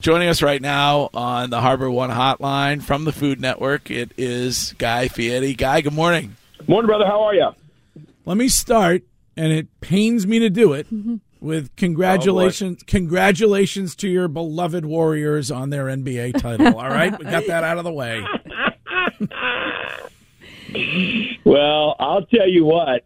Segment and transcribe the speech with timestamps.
[0.00, 4.72] Joining us right now on the Harbor One Hotline from the Food Network, it is
[4.78, 5.54] Guy Fieri.
[5.54, 6.36] Guy, good morning.
[6.68, 7.04] Morning, brother.
[7.04, 7.48] How are you?
[8.24, 9.02] Let me start,
[9.36, 10.86] and it pains me to do it,
[11.40, 16.78] with congratulations, congratulations to your beloved Warriors on their NBA title.
[16.78, 18.24] All right, we got that out of the way.
[21.44, 23.04] Well, I'll tell you what.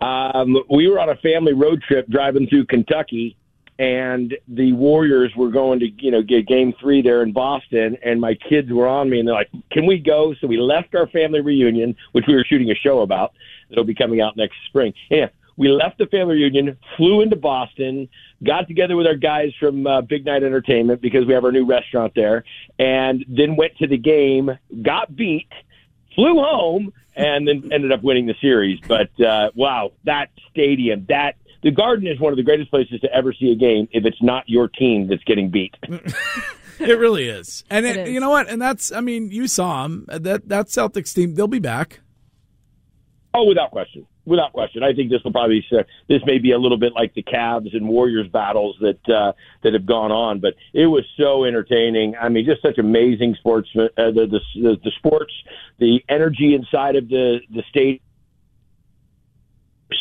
[0.00, 3.36] Um, we were on a family road trip driving through Kentucky,
[3.80, 8.20] and the Warriors were going to, you know, get Game Three there in Boston, and
[8.20, 11.06] my kids were on me, and they're like, "Can we go?" So we left our
[11.06, 13.32] family reunion, which we were shooting a show about.
[13.70, 14.92] That'll be coming out next spring.
[15.08, 18.10] Yeah, we left the family reunion, flew into Boston,
[18.44, 21.64] got together with our guys from uh, Big Night Entertainment because we have our new
[21.64, 22.44] restaurant there,
[22.78, 24.50] and then went to the game,
[24.82, 25.48] got beat,
[26.14, 28.78] flew home, and then ended up winning the series.
[28.86, 33.12] But uh, wow, that stadium, that the Garden is one of the greatest places to
[33.12, 35.74] ever see a game if it's not your team that's getting beat.
[36.80, 38.14] It really is, and it, It is.
[38.14, 38.48] you know what?
[38.48, 40.06] And that's, I mean, you saw them.
[40.08, 42.00] That that Celtics team, they'll be back.
[43.34, 44.82] Oh, without question, without question.
[44.82, 45.62] I think this will probably
[46.08, 49.32] this may be a little bit like the Cavs and Warriors battles that uh,
[49.62, 52.16] that have gone on, but it was so entertaining.
[52.16, 53.68] I mean, just such amazing sports.
[53.76, 55.34] Uh, the, the the the sports,
[55.78, 58.00] the energy inside of the the state.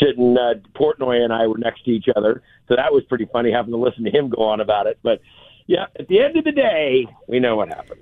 [0.00, 3.50] Sitting, uh, Portnoy and I were next to each other, so that was pretty funny
[3.52, 4.98] having to listen to him go on about it.
[5.02, 5.20] But
[5.66, 8.00] yeah, at the end of the day, we know what happened.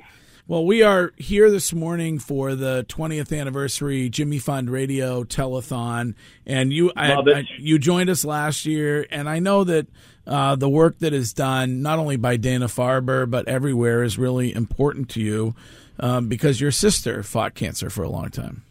[0.48, 6.14] Well, we are here this morning for the 20th anniversary Jimmy Fund Radio Telethon,
[6.46, 9.88] and you I, I- you joined us last year, and I know that
[10.26, 14.52] uh, the work that is done not only by Dana Farber but everywhere is really
[14.54, 15.54] important to you
[16.00, 18.62] um, because your sister fought cancer for a long time.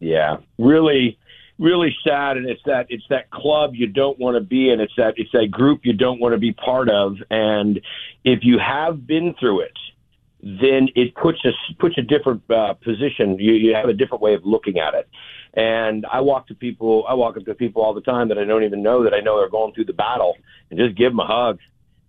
[0.00, 1.18] Yeah, really,
[1.58, 4.80] really sad, and it's that it's that club you don't want to be in.
[4.80, 7.16] It's that it's that group you don't want to be part of.
[7.30, 7.80] And
[8.24, 9.78] if you have been through it,
[10.42, 13.38] then it puts a puts a different uh, position.
[13.38, 15.08] You you have a different way of looking at it.
[15.54, 18.44] And I walk to people, I walk up to people all the time that I
[18.44, 20.36] don't even know that I know they're going through the battle,
[20.70, 21.58] and just give them a hug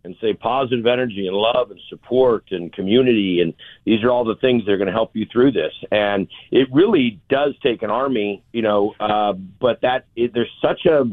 [0.07, 3.53] and say positive energy and love and support and community and
[3.85, 6.67] these are all the things that are going to help you through this and it
[6.71, 11.05] really does take an army you know uh, but that it, there's such a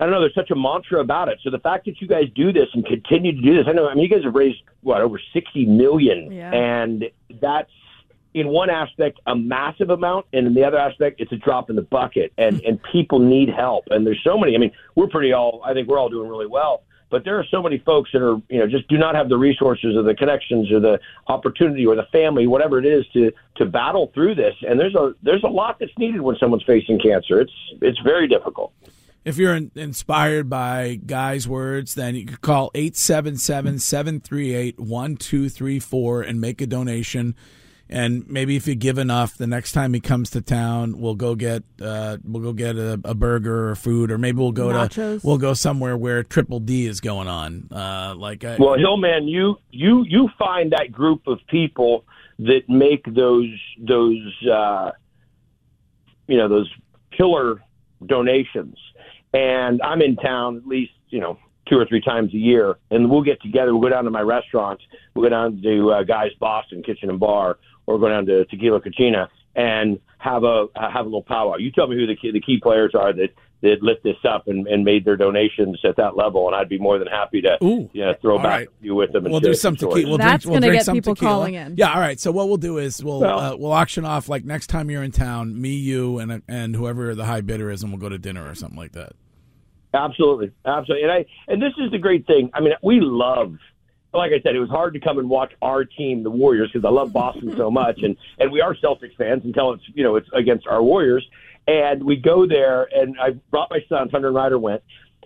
[0.00, 0.20] I don't know.
[0.20, 1.38] There's such a mantra about it.
[1.44, 3.88] So the fact that you guys do this and continue to do this, I know.
[3.88, 6.50] I mean, you guys have raised what over sixty million, Yeah.
[6.52, 7.04] and
[7.40, 7.70] that's
[8.34, 11.76] in one aspect a massive amount, and in the other aspect, it's a drop in
[11.76, 12.32] the bucket.
[12.36, 13.84] And and people need help.
[13.90, 14.56] And there's so many.
[14.56, 15.62] I mean, we're pretty all.
[15.64, 16.82] I think we're all doing really well.
[17.12, 19.36] But there are so many folks that are, you know, just do not have the
[19.36, 23.66] resources or the connections or the opportunity or the family, whatever it is, to to
[23.66, 24.54] battle through this.
[24.66, 27.42] And there's a there's a lot that's needed when someone's facing cancer.
[27.42, 27.52] It's
[27.82, 28.72] it's very difficult.
[29.26, 36.40] If you're in, inspired by Guy's words, then you could call 877 738 1234 and
[36.40, 37.36] make a donation.
[37.92, 41.34] And maybe if you give enough, the next time he comes to town, we'll go
[41.34, 45.20] get uh, we'll go get a, a burger or food, or maybe we'll go Nachos.
[45.20, 47.68] to we'll go somewhere where Triple D is going on.
[47.70, 52.06] Uh, like I, Well, Hillman, you you you find that group of people
[52.38, 54.92] that make those those uh,
[56.26, 56.72] you know those
[57.14, 57.62] killer
[58.06, 58.78] donations,
[59.34, 63.10] and I'm in town at least you know two or three times a year, and
[63.10, 63.72] we'll get together.
[63.72, 64.80] We'll go down to my restaurant.
[65.14, 68.80] We'll go down to uh, Guy's Boston Kitchen and Bar, or go down to Tequila
[68.80, 71.56] Cocina and have a have a little powwow.
[71.56, 73.28] You tell me who the key, the key players are that
[73.60, 76.78] that lit this up and, and made their donations at that level, and I'd be
[76.78, 77.88] more than happy to Ooh.
[77.92, 78.68] you know, throw All back right.
[78.80, 79.24] you with them.
[79.24, 79.94] And We'll do some stories.
[80.02, 80.08] tequila.
[80.10, 81.32] We'll That's drink, we'll gonna drink get some people tequila.
[81.32, 81.74] calling in.
[81.76, 82.18] Yeah, all right.
[82.18, 85.04] So what we'll do is we'll Well- uh, we'll auction off like next time you're
[85.04, 88.18] in town, me, you, and and whoever the high bidder is, and we'll go to
[88.18, 89.12] dinner or something like that.
[89.94, 91.02] Absolutely, absolutely.
[91.02, 92.50] And I and this is the great thing.
[92.54, 93.56] I mean, we love
[94.14, 96.86] like I said, it was hard to come and watch our team, the Warriors, because
[96.86, 100.16] I love Boston so much, and and we are Celtics fans until it's you know
[100.16, 101.26] it's against our Warriors.
[101.66, 104.08] And we go there, and I brought my son.
[104.10, 104.82] Hunter and Ryder went.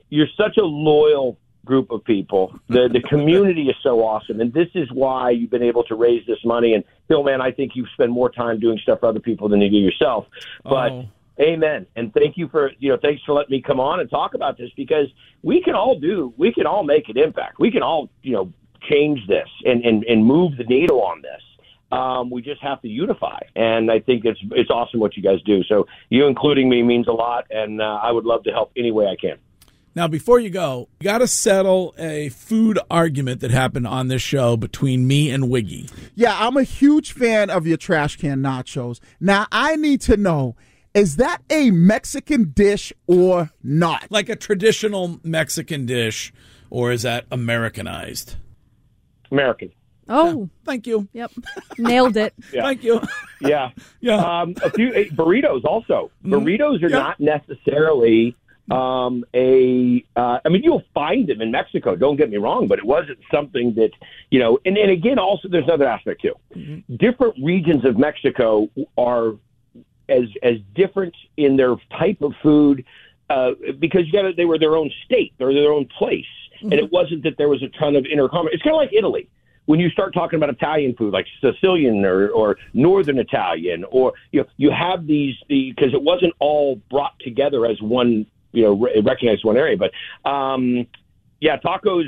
[0.09, 2.59] You're such a loyal group of people.
[2.69, 6.25] The the community is so awesome, and this is why you've been able to raise
[6.27, 6.75] this money.
[6.75, 9.61] And Bill, man, I think you spend more time doing stuff for other people than
[9.61, 10.27] you do yourself.
[10.63, 11.09] But Oh.
[11.41, 11.87] Amen.
[11.97, 14.57] And thank you for you know thanks for letting me come on and talk about
[14.57, 15.07] this because
[15.43, 17.59] we can all do we can all make an impact.
[17.59, 18.53] We can all you know
[18.89, 21.43] change this and and, and move the needle on this.
[21.93, 25.41] Um, we just have to unify, and I think it's it's awesome what you guys
[25.43, 25.63] do.
[25.65, 28.91] So you including me means a lot, and uh, I would love to help any
[28.91, 29.39] way I can.
[29.97, 34.21] Now, before you go, you got to settle a food argument that happened on this
[34.21, 35.89] show between me and Wiggy.
[36.15, 39.01] Yeah, I'm a huge fan of your trash can nachos.
[39.21, 40.55] Now, I need to know
[40.97, 44.07] is that a Mexican dish or not?
[44.11, 46.33] Like a traditional Mexican dish,
[46.71, 48.37] or is that Americanized?
[49.31, 49.71] American.
[50.09, 51.09] Oh, Thank you.
[51.13, 51.33] yep.
[51.79, 52.33] Nailed it.
[52.53, 52.63] Yeah.
[52.63, 53.01] Thank you.
[53.41, 53.71] Yeah.
[54.01, 54.17] Yeah.
[54.41, 56.11] Um, a few eh, burritos also.
[56.25, 56.99] Burritos are Yeah.
[56.99, 58.35] not necessarily
[58.71, 60.03] um, a.
[60.17, 61.97] Uh, I mean, you'll find them in Mexico.
[61.97, 63.91] Don't get me wrong, but it wasn't something that
[64.31, 64.59] you know.
[64.65, 66.35] And, and again, also there's another aspect too.
[66.97, 69.35] Different regions of Mexico are
[70.09, 72.85] as as different in their type of food
[73.31, 76.27] uh, because you got they were their own state, they're their own place,
[76.61, 78.49] and it wasn't that there was a ton of intercommerce.
[78.53, 79.29] It's kind of like Italy
[79.67, 84.41] when you start talking about Italian food, like Sicilian or, or Northern Italian, or you
[84.41, 89.01] know, you have these because it wasn't all brought together as one, you know, re-
[89.01, 89.77] recognized one area.
[89.77, 89.93] But
[90.29, 90.87] um,
[91.41, 92.05] yeah, tacos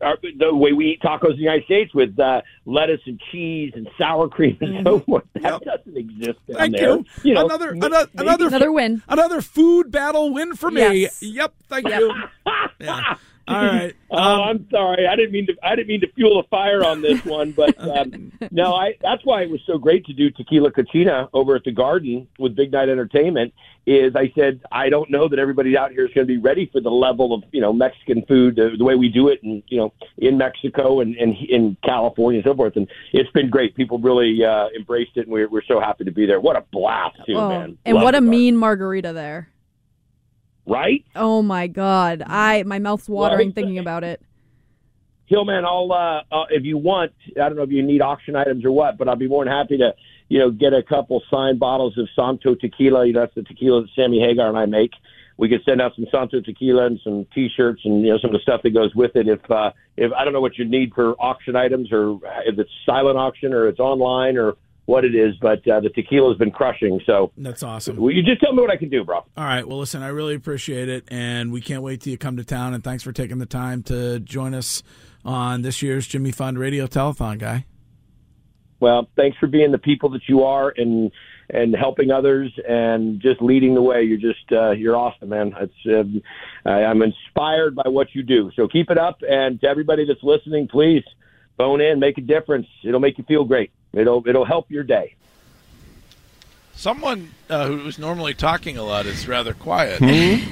[0.00, 3.20] are, are the way we eat tacos in the United States with uh, lettuce and
[3.30, 5.24] cheese and sour cream and so forth.
[5.34, 6.98] That doesn't exist down Thank there.
[7.22, 7.34] you.
[7.34, 9.02] know, another, ma- another, maybe- another, Another win.
[9.08, 11.02] Another food battle win for me.
[11.02, 11.22] Yes.
[11.22, 11.54] Yep.
[11.68, 12.12] Thank you.
[12.80, 13.14] Yeah.
[13.48, 13.94] All right.
[14.14, 15.06] Oh, Um, I'm sorry.
[15.06, 15.54] I didn't mean to.
[15.62, 18.94] I didn't mean to fuel a fire on this one, but um, no, I.
[19.00, 22.54] That's why it was so great to do Tequila Cocina over at the Garden with
[22.54, 23.54] Big Night Entertainment.
[23.86, 26.66] Is I said I don't know that everybody out here is going to be ready
[26.70, 29.62] for the level of you know Mexican food the, the way we do it, and
[29.68, 32.76] you know in Mexico and, and in California and so forth.
[32.76, 33.74] And it's been great.
[33.74, 36.38] People really uh, embraced it, and we're we're so happy to be there.
[36.38, 37.78] What a blast, too, Oh, man!
[37.86, 38.28] and Love what a Garden.
[38.30, 39.48] mean margarita there.
[40.66, 41.04] Right.
[41.16, 42.22] Oh my god.
[42.26, 43.54] I my mouth's watering Right.
[43.54, 44.20] thinking about it.
[45.26, 47.12] Hillman, I'll uh, uh, if you want.
[47.36, 49.52] I don't know if you need auction items or what, but I'll be more than
[49.52, 49.94] happy to,
[50.28, 53.06] you know, get a couple signed bottles of Santo Tequila.
[53.06, 54.90] You know, that's the tequila that Sammy Hagar and I make.
[55.38, 58.34] We could send out some Santo Tequila and some T-shirts and you know some of
[58.34, 59.26] the stuff that goes with it.
[59.26, 62.70] If uh, if I don't know what you need for auction items or if it's
[62.84, 64.56] silent auction or it's online or
[64.86, 67.00] what it is, but uh, the tequila's been crushing.
[67.06, 67.96] So that's awesome.
[67.96, 69.18] well, you just tell me what I can do, bro.
[69.18, 69.66] All right.
[69.66, 72.74] Well, listen, I really appreciate it, and we can't wait till you come to town.
[72.74, 74.82] And thanks for taking the time to join us
[75.24, 77.66] on this year's Jimmy Fund Radio Telethon, guy.
[78.80, 81.12] Well, thanks for being the people that you are and
[81.50, 84.02] and helping others and just leading the way.
[84.02, 85.54] You're just uh, you're awesome, man.
[85.60, 86.20] It's um,
[86.66, 88.50] I, I'm inspired by what you do.
[88.56, 91.04] So keep it up, and to everybody that's listening, please
[91.56, 92.66] phone in, make a difference.
[92.82, 93.70] It'll make you feel great.
[93.92, 95.14] It'll it'll help your day.
[96.74, 100.00] Someone uh, who's normally talking a lot is rather quiet.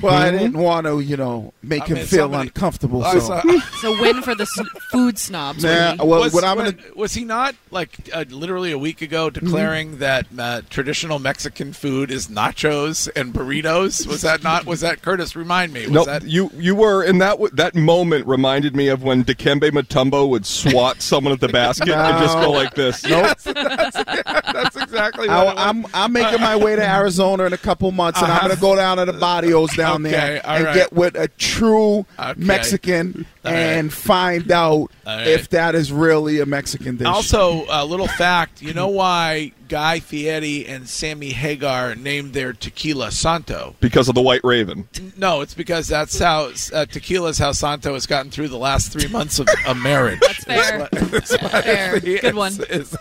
[0.02, 3.02] Well, I didn't want to, you know, make I him mean, feel somebody- uncomfortable.
[3.02, 4.60] I So, saw- It's a win for the s-
[4.92, 5.64] food snobs.
[5.64, 9.00] nah, well, was, what I'm when- gonna was he not like uh, literally a week
[9.02, 14.06] ago declaring that uh, traditional Mexican food is nachos and burritos?
[14.06, 14.66] Was that not?
[14.66, 15.34] Was that Curtis?
[15.34, 15.84] Remind me.
[15.86, 19.24] Was No, that you you were, and that w- that moment reminded me of when
[19.24, 23.02] Dikembe Mutombo would swat someone at the basket and just go like this.
[23.10, 23.38] Nope.
[23.38, 23.44] that's
[25.00, 28.30] exactly what I, I'm I'm making my way to Arizona in a couple months, and
[28.30, 30.74] I'm going to go down to the barrios down Okay, there and right.
[30.74, 32.34] get with a true Okay.
[32.36, 35.26] Mexican All and find out All right.
[35.26, 37.06] if that is really a Mexican dish.
[37.06, 43.10] Also, a little fact: you know why Guy Fieri and Sammy Hagar named their tequila
[43.10, 43.76] Santo?
[43.80, 44.88] Because of the White Raven.
[45.16, 48.92] No, it's because that's how uh, tequila is how Santo has gotten through the last
[48.92, 50.20] three months of a marriage.
[50.20, 50.86] That's fair.
[51.62, 52.00] fair.
[52.00, 52.52] Good one.
[52.68, 52.96] Is-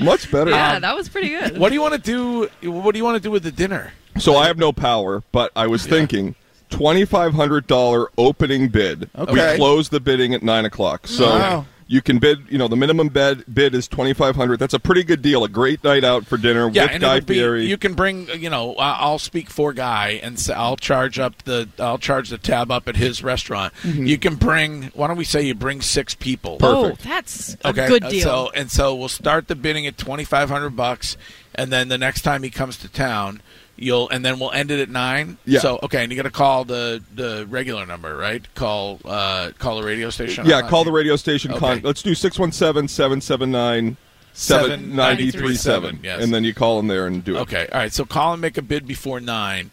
[0.00, 0.50] Much better.
[0.50, 1.58] Yeah, that was pretty good.
[1.58, 2.48] what do you want to do?
[2.70, 3.92] What do you want to do with the dinner?
[4.18, 6.34] So I have no power, but I was thinking
[6.70, 9.08] twenty five hundred dollar opening bid.
[9.16, 9.52] Okay.
[9.52, 11.06] We close the bidding at nine o'clock.
[11.06, 11.66] So Wow.
[11.92, 12.46] You can bid.
[12.48, 14.58] You know, the minimum bid bid is twenty five hundred.
[14.58, 15.44] That's a pretty good deal.
[15.44, 17.66] A great night out for dinner Yeah, with and Guy it'll be, Fieri.
[17.66, 18.28] you can bring.
[18.28, 21.68] You know, I- I'll speak for Guy, and so I'll charge up the.
[21.78, 23.74] I'll charge the tab up at his restaurant.
[23.84, 24.84] You can bring.
[24.94, 26.56] Why don't we say you bring six people?
[26.62, 27.04] Oh, Perfect.
[27.04, 28.22] that's a Okay, good uh, deal.
[28.22, 31.16] So and so we'll start the bidding at twenty five hundred bucks,
[31.54, 33.42] and then the next time he comes to town,
[33.76, 35.38] You'll and then we'll end it at nine.
[35.44, 35.60] Yeah.
[35.60, 38.46] So okay, and you got to call the the regular number, right?
[38.54, 40.46] Call uh call the radio station.
[40.46, 41.52] Yeah, call the radio station.
[41.56, 43.96] Con- let's do 617 779
[44.34, 46.00] 7937.
[46.02, 46.22] Yes.
[46.22, 47.40] And then you call them there and do it.
[47.40, 47.92] Okay, all right.
[47.92, 49.70] So call and make a bid before nine,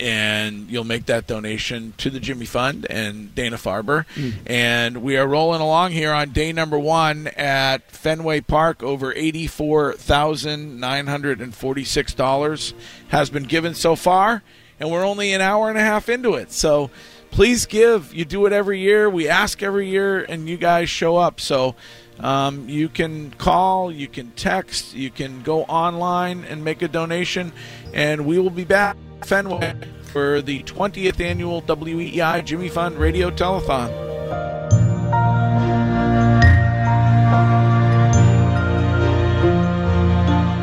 [0.00, 4.06] and you'll make that donation to the Jimmy Fund and Dana Farber.
[4.46, 8.82] And we are rolling along here on day number one at Fenway Park.
[8.82, 12.74] Over eighty-four thousand nine hundred and forty-six dollars
[13.08, 14.42] has been given so far,
[14.80, 16.50] and we're only an hour and a half into it.
[16.50, 16.90] So.
[17.32, 18.12] Please give.
[18.12, 19.08] You do it every year.
[19.08, 21.38] We ask every year, and you guys show up.
[21.38, 21.76] So
[22.18, 27.52] um, you can call, you can text, you can go online and make a donation,
[27.94, 29.74] and we will be back Fenway
[30.12, 34.10] for the 20th annual WEEI Jimmy Fund Radio Telethon.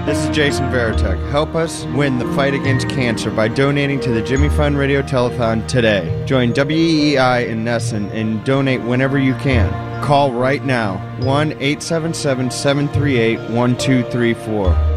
[0.06, 1.30] This is Jason Varitek.
[1.32, 5.68] Help us win the fight against cancer by donating to the Jimmy Fund Radio Telethon
[5.68, 6.24] today.
[6.26, 9.70] Join WEEI in NESN and donate whenever you can.
[10.04, 14.97] Call right now 1 877 738 1234.